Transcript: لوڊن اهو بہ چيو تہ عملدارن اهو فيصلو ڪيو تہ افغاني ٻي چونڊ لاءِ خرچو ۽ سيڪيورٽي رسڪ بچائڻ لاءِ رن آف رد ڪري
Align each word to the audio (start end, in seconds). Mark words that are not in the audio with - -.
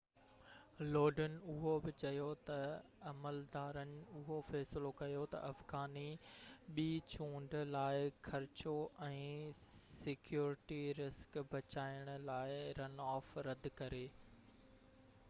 لوڊن 0.93 1.33
اهو 1.55 1.71
بہ 1.81 1.91
چيو 2.03 2.29
تہ 2.45 2.55
عملدارن 3.09 3.91
اهو 4.21 4.37
فيصلو 4.47 4.91
ڪيو 5.01 5.25
تہ 5.35 5.43
افغاني 5.49 6.05
ٻي 6.79 6.85
چونڊ 7.15 7.53
لاءِ 7.75 8.01
خرچو 8.29 8.73
۽ 9.09 9.23
سيڪيورٽي 9.59 10.79
رسڪ 11.01 11.37
بچائڻ 11.53 12.09
لاءِ 12.31 12.57
رن 12.81 12.97
آف 13.13 13.33
رد 13.51 13.69
ڪري 13.83 14.05